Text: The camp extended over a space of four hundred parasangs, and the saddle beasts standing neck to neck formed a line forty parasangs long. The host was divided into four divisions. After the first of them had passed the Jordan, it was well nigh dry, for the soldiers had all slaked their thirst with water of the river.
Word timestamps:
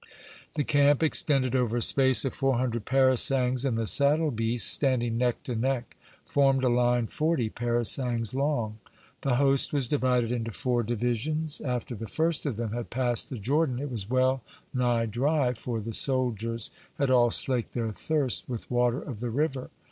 The 0.55 0.63
camp 0.63 1.03
extended 1.03 1.55
over 1.55 1.77
a 1.77 1.81
space 1.83 2.25
of 2.25 2.33
four 2.33 2.57
hundred 2.57 2.85
parasangs, 2.85 3.63
and 3.63 3.77
the 3.77 3.85
saddle 3.85 4.31
beasts 4.31 4.67
standing 4.67 5.15
neck 5.19 5.43
to 5.43 5.55
neck 5.55 5.95
formed 6.25 6.63
a 6.63 6.69
line 6.69 7.05
forty 7.05 7.51
parasangs 7.51 8.33
long. 8.33 8.79
The 9.21 9.35
host 9.35 9.71
was 9.73 9.87
divided 9.87 10.31
into 10.31 10.49
four 10.51 10.81
divisions. 10.81 11.61
After 11.63 11.93
the 11.93 12.07
first 12.07 12.47
of 12.47 12.55
them 12.57 12.71
had 12.73 12.89
passed 12.89 13.29
the 13.29 13.37
Jordan, 13.37 13.77
it 13.77 13.91
was 13.91 14.09
well 14.09 14.41
nigh 14.73 15.05
dry, 15.05 15.53
for 15.53 15.79
the 15.79 15.93
soldiers 15.93 16.71
had 16.97 17.11
all 17.11 17.29
slaked 17.29 17.73
their 17.73 17.91
thirst 17.91 18.49
with 18.49 18.71
water 18.71 18.99
of 19.03 19.19
the 19.19 19.29
river. 19.29 19.69